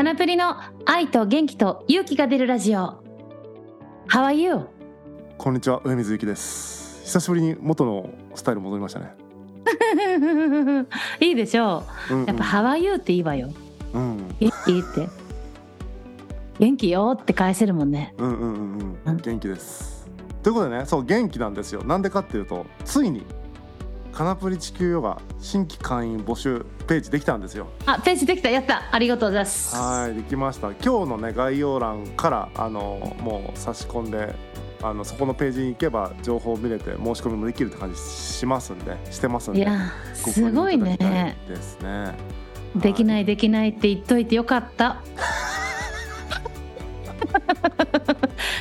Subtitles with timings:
[0.00, 3.04] カナプリの愛と元気と勇気が出るラジオ。
[4.08, 4.60] How are you?
[5.36, 7.02] こんにちは上水幸です。
[7.04, 9.14] 久しぶりに元のスタイル戻りましたね。
[11.20, 12.14] いいでしょう。
[12.14, 12.24] んうん。
[12.24, 13.50] うやっぱ How are you っていいわよ。
[13.92, 14.16] うん。
[14.40, 15.06] 元気って。
[16.58, 18.14] 元気よって返せるもんね。
[18.16, 19.20] うんうんうんううんん。
[19.20, 20.08] 元気です。
[20.42, 21.84] ということでねそう元気なんですよ。
[21.84, 23.26] なんでかっていうとついに
[24.12, 27.68] カナプリ地球ヨガ新規会員募集ページできたんですよ。
[27.86, 28.82] あページできたやった。
[28.92, 29.76] ありがとうございます。
[29.76, 30.72] はいできました。
[30.72, 34.34] 今日のね概要欄からあのもう差し込んで
[34.82, 41.78] あのそこのページに行けば情報を見れて申し込みもできるって感じしますんでしてますんでいやすごいねいです。
[41.80, 42.14] ね。
[42.74, 45.00] できないできないって言っといてよかった。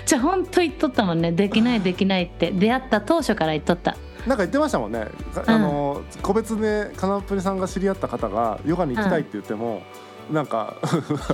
[0.05, 1.31] じゃあ本当言っとったもんね。
[1.31, 2.51] できないできないって。
[2.51, 3.95] 出会った当初から言っとった
[4.27, 9.81] なんか言ってましたもんね、かあの個別でカナプリさんが知り合った方がヨガに行きたいって言っても、
[10.31, 10.75] なんか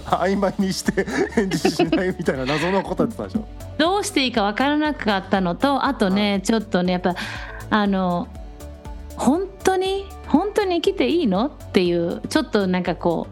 [0.07, 3.45] 曖昧にして返事しないみたいな謎のことやってたでしょ。
[3.77, 7.15] どうしていいか分からなかったのとあとね、ちょっとねやっぱ
[7.69, 8.27] あの
[9.17, 13.27] 本当に本当に生きていいのっていうちょっとなんかこ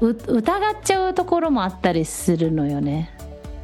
[0.00, 3.13] うう疑っちゃうところもあったりするのよね。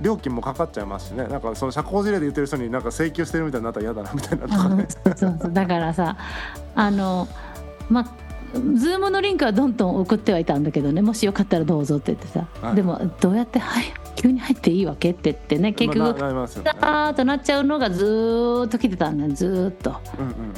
[0.00, 4.86] 料金もかかっちゃいますしね、なんかその社交辞令で言ってる人になんか請求してるみたいになったら嫌だなみたいなとかね。
[5.16, 5.52] そうそう。
[5.52, 6.16] だからさ
[6.74, 7.28] あの
[7.88, 8.06] まあ
[8.74, 11.02] ズームのリンクはどんどん送ってはいたんだけどね。
[11.02, 12.74] もしよかったらどうぞって言ってさ、はい。
[12.74, 13.84] でもどうやって、はい、
[14.16, 16.42] 急に入っていいわけって言ってね結まあ局ななりま。
[16.42, 19.96] あーっとなっちゃうのがずーっと来てたんだよずーっと。
[20.18, 20.54] うんうんうんうん。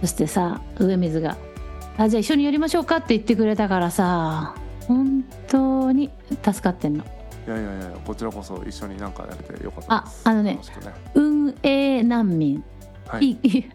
[0.00, 1.36] そしてさ上水が
[1.96, 4.54] 「あじゃあ一緒にやりましょうか」って言ってくれたからさ
[4.86, 6.10] 本当に
[6.44, 7.04] 助かってんの
[7.46, 10.22] いやいやいやこちらこそ一緒になんかやれてよかったです。
[10.24, 10.60] ああのねね。
[11.14, 12.62] 運営難民、
[13.06, 13.38] はい。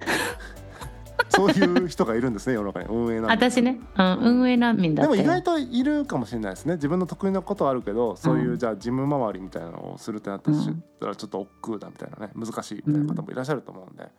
[1.30, 2.88] そういう人がいるんですね世の中に。
[2.90, 6.74] 運営なんで私ね、うん、運営難民だでも意外といるかもしれないですね。
[6.74, 8.58] 自分の得意なことはあるけどそういう、うん。
[8.58, 10.52] じゃあ事務周りみたいなのをするってなった
[11.06, 12.34] らちょっと億劫だみたいなね。
[12.36, 14.10] 難しいみたいな方もいらっしゃると思うんで、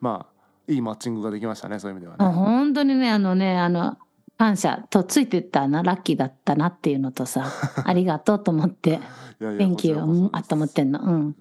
[0.00, 0.40] まあ
[0.70, 2.34] いいマッチングができましたねそういう意味ではね。
[2.34, 3.96] 本当にねあのねあの
[4.40, 7.44] 感謝とついてったなラッキーだったなっていうのとさ
[7.84, 8.98] ありがとうと思って
[9.38, 10.98] 元気をあったまってんの。
[10.98, 11.36] うん。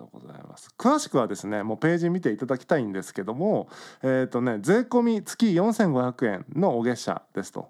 [0.78, 3.70] 詳しくはですねもうページ見ていただきたいんですけども
[4.04, 7.70] えっ、とね税込み月4500円のお月謝ですと。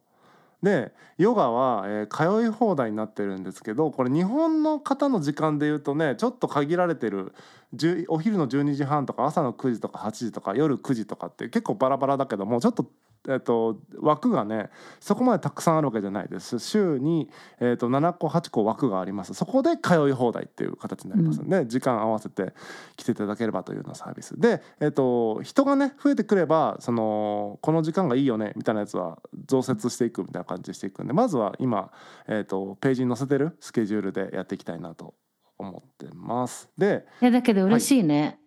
[0.64, 7.34] でヨガは、えー通い放題になってるんですけどこれ日本の方の時間で言うとねちょっと限られてる
[7.76, 12.88] 10お昼の12時半とか朝の9時とか8時とか夜9時とかって結構バラバラだけどもちょっと,、
[13.28, 14.69] えー、と枠がね
[15.00, 16.59] そこまでたくさんあるわけじゃないです。
[16.59, 19.34] 週に、えー、と7個8個枠があります。
[19.34, 22.53] そこで通い放題っていう形になりますので、時間合わせて
[22.96, 24.40] 来ていただければというようなサービス。
[24.40, 31.91] で、えー、と人がね増えてくればそのこの時間がいいよねみたいなやつは増設していくみたいな感じでしていくんでまずは今、
[32.28, 35.13] えー、とページに載せてるスケジュールでやっていきたいなと
[35.57, 36.69] 思ってます。
[36.78, 38.40] でいやだけど嬉しいね、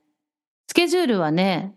[0.69, 1.75] スケジュールはね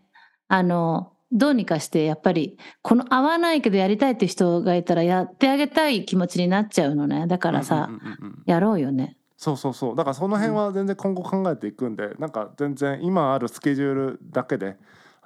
[0.47, 7.27] あのどうにかしてやっぱりこの合わないけどやりたいって人がいたらやってあげたい気持ちになっちゃうのね。
[7.27, 9.17] だからさ、うんうんうんうんやろうよね。
[9.37, 9.95] そうそうそう。
[9.95, 14.77] だからその辺は全然今後考えていくんで、なんか全然今あるスケジュールだけで、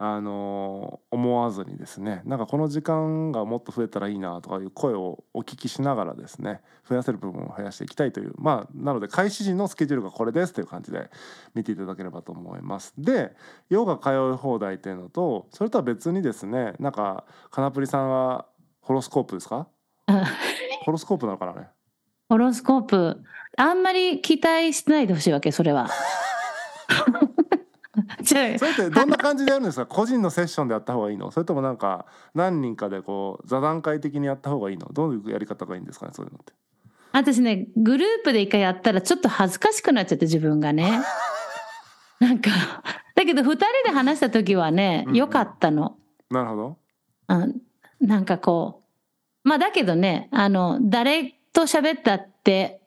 [0.01, 11.09] あのー思わずにですねなんかこの時間がもっと増えたらいいなとかいう声をお聞きしながらですね増やせる部分を増やしていきたいというまあなので開始時のスケジュールがこれですという感じで
[11.53, 12.93] 見ていただければと思います。
[12.97, 13.35] で
[13.69, 18.45] ヨガ通い放題っていうのとそれとは別にですねなんかカナプリさんは
[18.81, 19.67] ホロスコープですか？
[20.05, 20.23] あ
[20.85, 21.67] ホロスコープなのかなね
[22.29, 23.21] ホロスコープ。
[23.57, 25.89] あんまり期待しないでほしいわけそれは
[28.29, 29.85] じゃあそれってどんな感じでやるんですか？
[29.89, 31.31] 個人のセッションでやった方がいいの？
[31.31, 34.87] それともなんか何人かでこう座談会的にやった方がいいの？
[34.93, 36.11] どういうやり方がいいんですかね？
[36.13, 36.53] そういうのって。
[37.11, 41.01] 私ねグループで一回やったらちょっと恥ずかしくなっちゃって自分がね。
[42.19, 42.49] なんか
[43.15, 45.17] だけど二人で話した時はねうんうん。
[45.17, 45.97] 良かったの、
[46.29, 46.77] なるほど。
[47.29, 47.61] うん、
[48.01, 48.83] なんかこ
[49.43, 52.78] うまあだけどねあの誰と喋ったって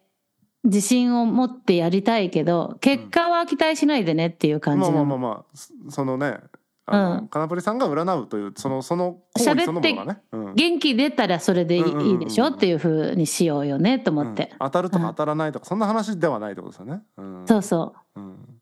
[0.65, 5.07] 自信を持ってやりたいけど結果は期待しないでねっていう感まあじなの。
[5.07, 6.39] まあまあまあそそのね
[6.87, 7.29] あの、うん。
[7.29, 10.55] カナプリさんが占うというそのその行為そのものがね、うん。
[10.55, 12.19] 元気出たらそれでいい,、うんうんうんうん。
[12.21, 14.51] でしょっていうふうにしようよねと思って。
[14.53, 17.03] うん、当たるとかうん当たらないとか、そんな話ではないってことですよね。
[17.17, 18.21] うん、そうそう。
[18.21, 18.53] うん。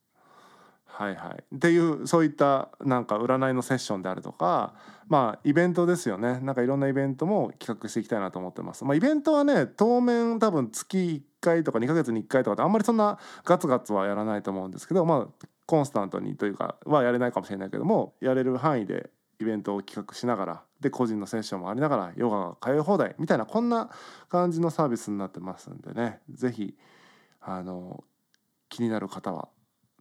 [0.87, 4.75] はいはい、っていうそういったなんか占いのセッションであるとか
[5.08, 6.41] まあイベントですよね。
[6.41, 8.85] なんかいろんなイベントも企画していきたいなと思ってます。
[8.85, 19.10] まあ、イベントはね当面多分月1回とか2ヶ月に1回とかってあんまりそんなガツガツはやらないと思うんですけどまあコンスタントにというかはやれないかもしれないけどもやれる範囲で
[19.40, 23.90] イベントを企画しながらで個人のセッションもありながらヨガが通い放題みたいなこんな
[24.28, 26.76] 感じのサービスになってますんでね是非
[27.40, 28.04] あの
[28.69, 29.48] 気になる方は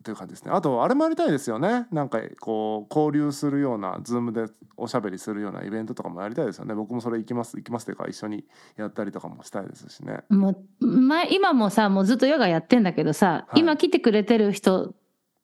[0.03, 0.51] という感じですね。
[0.51, 1.87] あとあれもやりたいですよね。
[1.91, 4.45] なんかこう交流するような Zoom で
[4.77, 6.73] おしゃべりするようなイベントとかもやりたいですよね。
[6.73, 8.45] 僕もそれ行きます行きますというか一緒に
[8.77, 10.23] やったりとかもしたいですしね。
[10.29, 13.59] もう前今もさもうずっとヨガやってんだけどさ、はい。
[13.59, 14.93] 今来てくれてる人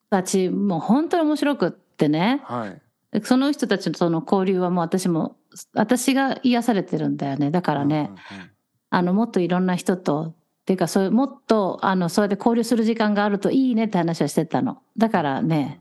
[0.09, 2.41] たちもう本当に面白くってね。
[2.45, 2.81] はい。
[3.23, 5.37] その人たちとの交流はもう私も
[5.73, 7.51] 私が癒されてるんだよね。
[7.51, 8.51] だからね、うんうんうん。
[8.89, 10.33] あのもっといろんな人と
[10.65, 14.81] っていうかそういうもっとあのそうやって交流する時間があるといいねって話はしてたの。
[14.97, 15.79] だからね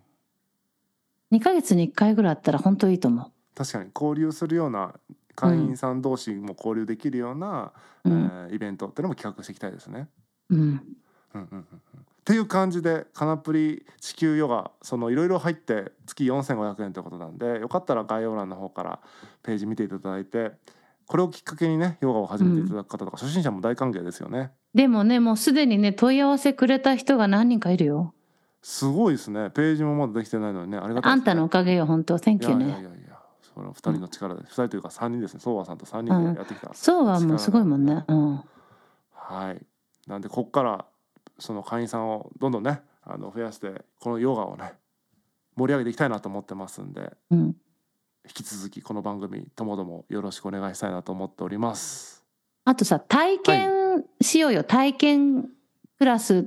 [1.32, 4.94] 2ヶ月に1回ぐらいあったら本当いいと思確かに交流するような
[5.34, 7.72] 会員さん同士も交流できるような、
[8.04, 8.30] う、うん。
[8.50, 10.06] えーイベントっていうのも企画していきたいですね。
[10.50, 10.80] うん、うんうん
[11.34, 11.60] うんうん。
[11.62, 11.66] っ
[12.24, 19.00] ていう感じでカナプリ地球ヨガそのいろいろ入って月4500円ということなんでよかったら概要欄の方から
[19.42, 20.52] ページ見ていただいて
[21.06, 24.52] これをきっかけにねヨガを始めていただく方とか、初心者も大歓迎ですよね。
[24.74, 28.12] でもねもうすでにね問い合わせくれた人が何人かいるよ。
[28.62, 29.50] すごいですね。
[29.50, 32.18] ページもまだできてないのにねありがたいね、あんたのおかげよ本当。
[32.18, 33.18] Thank い you やいやいねやいや
[33.54, 35.40] その二人の力で、二人というか三人ですね。
[35.40, 38.04] 相和さんと三人でやってきた、そうはもうすごいもんね。
[38.08, 38.40] うん。
[39.12, 39.64] はい。
[40.08, 40.86] なんでこっから
[41.38, 44.72] その会員さんをどんどんねあの増やしてこのヨガをね
[45.56, 47.38] 盛り上げていきたいなと思ってますんでうん。
[48.26, 52.24] 引き続きこの番組ともどもよろしくお願いしたいなと思っております。
[52.64, 53.83] あとさ体験
[54.20, 55.48] しようよ、体験
[55.98, 56.46] クラス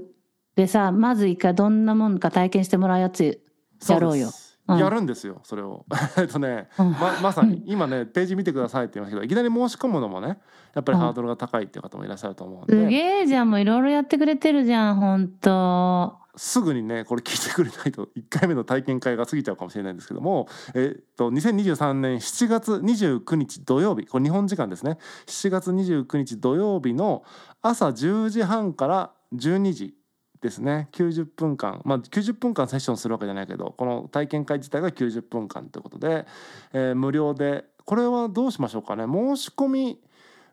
[0.55, 3.41] でさまず一回どんなもんか体験してもらうやつ
[3.87, 4.31] やろうよ。
[4.31, 5.85] そうやるんですよそれを。
[6.17, 6.91] えっとねうん。
[6.91, 10.39] ままさに今ねページ見てくださいって言いましたけどいきなり申し込むのもね
[10.73, 11.03] やっぱりうん。
[11.03, 24.97] ハードルが高いっていう方もいらっしゃると思うんすで、げえじゃんもういろいろやってくれてるじゃん本当すぐにねこれ聞いてくれないと1回目の体験会が過ぎちゃうかもしれないんですけども、えっと2023年7月29日土曜日これ日本時間ですね。
[25.25, 27.23] 7月29日土曜日の
[27.61, 29.95] 朝10時半から12時
[30.41, 30.89] ですね。
[30.91, 31.81] 90分間。
[31.85, 36.25] まあ90分間セッションするわけじゃないけどこの体験会自体が90分間ということで、
[36.73, 37.65] えー無料で。
[37.85, 39.05] これはどうしましょうかね。
[39.05, 40.01] 申し込み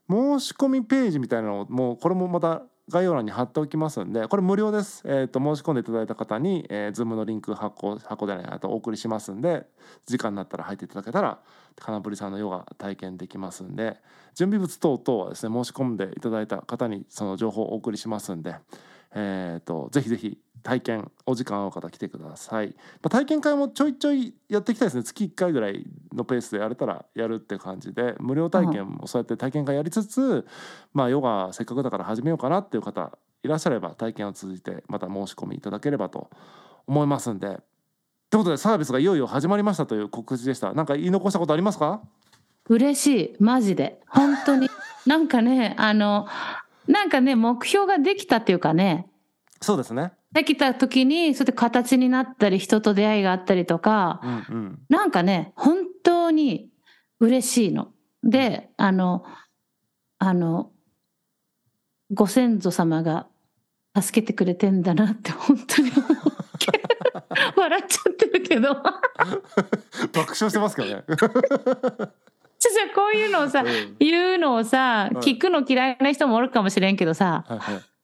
[0.09, 9.67] 申し込みページみたいなのをもうこれもまた概要欄に貼っておきますんでこれ無料です、えー、と申し込んでいただいた方に、えー、Zoom のリンク発行発行でないあとお送りしますんで
[10.07, 11.39] 時間になったら入っていただけたら
[11.77, 13.97] 金プリさんのヨガ体験できますんで
[14.35, 18.57] 準備物等々はですね申し込んでいただいた方にその情報をお送りしますんで、
[19.15, 22.73] えー、とぜひぜひ体験お時間合う方来てください、ま
[23.05, 30.47] あ、体験会もちょいちょいやっていきたいですね月1回ぐらいのペースでやれたらやるって感じで無料体験もそうやって体験会やりつつ、
[30.95, 36.31] まあヨガせっかくだから始めようかなっていう方いらっしゃれば体験を通じてまた申し込みいただければと
[36.87, 37.61] 思いますんで。
[38.31, 40.73] ということでサービスがいよいよ始まりましたという告知でした。
[40.73, 42.01] なんか言い残したことありますか？
[42.71, 44.69] 嬉しいマジで本当に
[45.07, 46.27] なんかねあの
[46.87, 49.09] なんかね目標ができたっていうかね
[49.61, 50.13] そうですね。
[50.33, 54.79] できた時にそうやって形になったり人と出会いがあったりとかうんうん。
[54.89, 56.71] なんかね本当に
[57.21, 57.89] 嬉しいの。
[58.23, 59.25] であの
[60.19, 60.71] あの
[62.13, 63.27] ご先祖様が
[63.99, 66.05] 助けてくれてんだなって本当に思う
[67.57, 71.05] 笑っちゃってるけど爆笑してますけどね。
[72.69, 73.97] ちゃこういうのをさうん。
[73.99, 75.17] 言うのをさい。
[75.17, 77.45] 聞くの嫌いな人もおるかもしれんけどさ。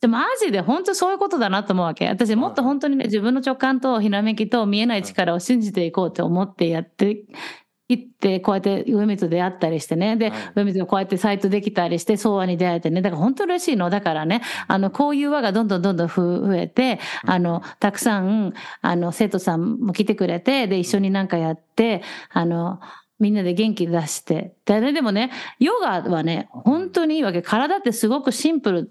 [0.01, 2.09] でマジで本当そういうことだなと思うわけ。
[2.09, 7.25] 私もっと本当にね自分の直感とひらめきと見えない力を信じていこうと思ってやって
[7.89, 10.17] いってこうやって上水と出会ったりしてね。
[10.17, 10.53] ではい。
[10.57, 13.03] 上水とこうやってサイトできたりして相和に出会えてね。
[13.03, 13.91] だから本当嬉しいの。
[13.91, 22.03] だからねあのこういう輪がどんどんどんどん増えてあのたくさんあの生徒さんも来てくれてで一緒になんかやって
[22.33, 22.81] あの
[23.21, 28.91] みんなで元気出してででもねヨガはね本当にいいわけ体ってすごくシンプル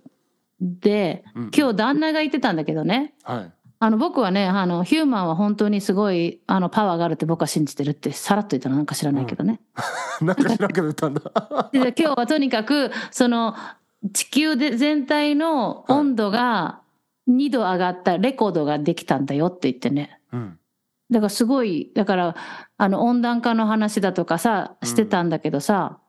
[0.62, 3.52] でうん今日旦那が言ってたんだけどねはい。
[3.82, 9.62] あの僕はねあのヒューマンは本当にすごいあのパワーがあるって僕は信じてるってさらっと言ったのなんか知らないけどね。
[10.22, 11.22] なんか知らんけど言ったんだ。
[11.72, 13.56] で今日はとにかくその
[14.12, 16.82] 地球で全体の温度が
[17.30, 20.20] 2度上がったレコードができたんだよって言ってね。
[20.34, 20.59] うん。
[21.12, 22.36] だからすごいだから
[22.78, 26.00] あの温暖化の話だとかさしてたんだけどさ、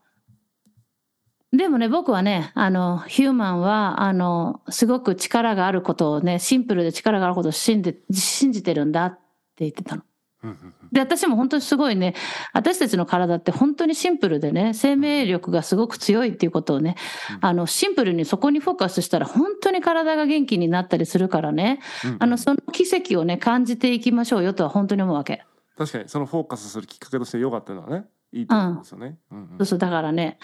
[1.53, 9.19] でもね僕はねあのヒューマンはあのすごく力があることをねシンプルで力があることを信じ信じてるんだって
[9.59, 10.03] 言ってたの。
[10.43, 12.15] うんうんで私も本当にすごいね
[12.53, 16.97] 私たちの体って本当にシンプルでね生命力がすごく強いっていうことをね、
[17.31, 25.45] うんあのシンプルにそこにフォーカスしたら本当に体が元気になったりするからね、うんうんあのその奇跡をね感じていきましょうよとは本当に思うわけ。
[25.77, 29.19] 確かにそのフォーカスするきっかけとしてヨガっていうのはねいいってことですよね。
[29.31, 30.39] うんうんそうそうだからね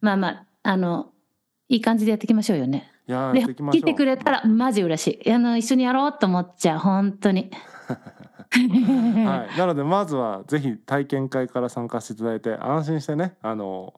[0.00, 1.12] まあまああの
[1.68, 2.90] いい感じでやっていきましょうよね。
[3.08, 7.50] いやーで来てくれたらマジ嬉しいあの一緒にやろうと思っちゃう本当に。
[8.52, 13.94] はい、なのでまずはぜひ体験会から参加していただいて安心してねあの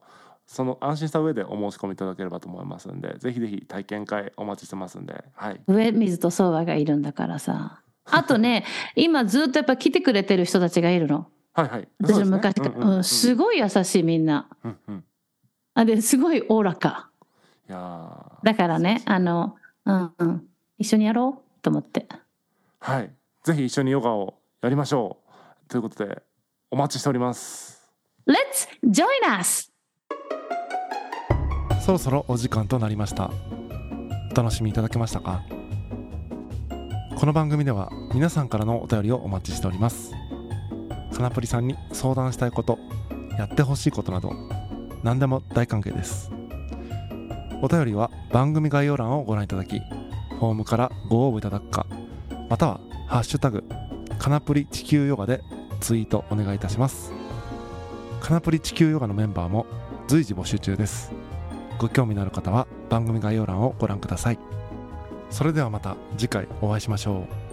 [0.47, 5.61] その安心した上でお申し込みいただければと思いますんでぜひぜひ体験会お待ちしてますんではい。
[5.67, 7.81] 上水と相和がいるんだからさ。
[8.05, 8.63] あとね
[8.95, 11.27] 今ずっとやっぱ来てくれてる人たちがいるの。
[11.53, 11.87] はいはい。
[11.99, 14.47] 私の昔から、すごい優しいみんな。
[14.63, 15.03] うんうん。
[15.73, 17.09] あですごいおおらか。
[17.67, 18.45] いやー。
[18.45, 20.47] だからねあのうんうん。
[20.77, 22.07] 一緒にやろうと思って。
[22.79, 23.11] はい。
[23.43, 25.17] ぜひ一緒にヨガをやりましょ
[25.67, 25.69] う。
[25.69, 26.23] ということで
[26.71, 27.87] お待ちしております。
[28.27, 29.05] Let's join
[29.37, 29.71] us!
[31.85, 33.29] そろそろお時間となりました。
[34.31, 35.43] お楽しみいただけましたか？
[37.15, 40.13] この番組では皆さんからのお便りをお待ちしております。
[41.15, 42.79] かなぷりさんに相談したいこと
[43.37, 44.33] やってほしいことなど
[45.03, 46.31] 何でも大歓迎です。
[47.61, 51.85] お便りは番組概要欄をご覧いただきフォームからご応募いただくか
[52.49, 53.63] または「ハッシュタグ
[54.19, 55.41] カナプリ地球ヨガ」で
[55.79, 57.13] ツイートお願いいたします。
[58.21, 59.65] カナプリ地球ヨガのメンバーも
[60.07, 61.11] 随時募集中です。
[61.77, 64.39] ご興味のある方は番組概要欄をご覧ください。
[65.29, 67.44] それではまた次回お会いしましょう。